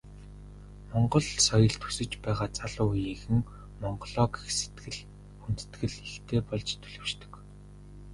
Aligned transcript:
Монгол 0.91 1.27
соёлд 1.47 1.79
өсөж 1.89 2.11
байгаа 2.25 2.47
залуу 2.59 2.89
үеийнхэн 2.93 3.39
Монголоо 3.81 4.27
гэх 4.33 4.45
сэтгэл, 4.59 4.99
хүндэтгэл 5.41 5.95
ихтэй 6.09 6.39
болж 6.49 6.69
төлөвшдөг. 6.81 7.33